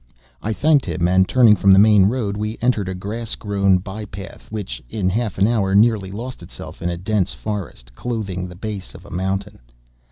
[0.41, 4.05] I thanked him, and, turning from the main road, we entered a grass grown by
[4.05, 8.55] path, which, in half an hour, nearly lost itself in a dense forest, clothing the
[8.55, 9.59] base of a mountain.